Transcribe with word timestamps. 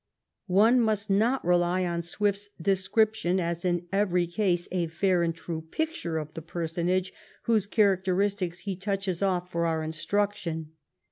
One 0.47 0.79
must 0.81 1.11
not 1.11 1.45
rely 1.45 1.85
on 1.85 2.01
Swift's 2.01 2.49
descrip 2.59 3.13
tion 3.13 3.39
as 3.39 3.63
in 3.63 3.85
every 3.91 4.25
case 4.25 4.67
a 4.71 4.87
fair 4.87 5.21
and 5.21 5.35
true 5.35 5.61
picture 5.69 6.17
of 6.17 6.33
the 6.33 6.41
personage 6.41 7.13
whose 7.43 7.67
characteristics 7.67 8.61
he 8.61 8.75
touches 8.75 9.21
off 9.21 9.51
for 9.51 9.67
our 9.67 9.83
instruction. 9.83 10.71